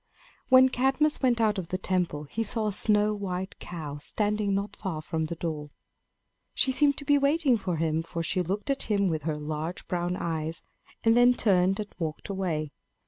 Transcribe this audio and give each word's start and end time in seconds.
When 0.49 0.69
Cadmus 0.69 1.21
went 1.21 1.39
out 1.39 1.59
of 1.59 1.67
the 1.67 1.77
temple, 1.77 2.23
he 2.23 2.43
saw 2.43 2.65
a 2.65 2.73
snow 2.73 3.13
white 3.13 3.59
cow 3.59 3.97
standing 3.99 4.55
not 4.55 4.75
far 4.75 4.99
from 4.99 5.25
the 5.27 5.35
door. 5.35 5.69
She 6.55 6.71
seemed 6.71 6.97
to 6.97 7.05
be 7.05 7.19
waiting 7.19 7.55
for 7.55 7.75
him, 7.75 8.01
for 8.01 8.23
she 8.23 8.41
looked 8.41 8.71
at 8.71 8.89
him 8.89 9.09
with 9.09 9.21
her 9.29 9.37
large 9.37 9.87
brown 9.87 10.17
eyes, 10.17 10.63
and 11.03 11.15
then 11.15 11.35
turned 11.35 11.79
and 11.79 11.93
walked 11.99 12.29
away. 12.29 12.71